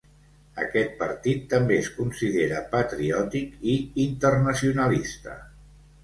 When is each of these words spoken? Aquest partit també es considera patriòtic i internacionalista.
Aquest 0.61 0.93
partit 1.01 1.41
també 1.49 1.75
es 1.81 1.89
considera 1.97 2.61
patriòtic 2.71 3.51
i 3.73 3.75
internacionalista. 4.05 5.37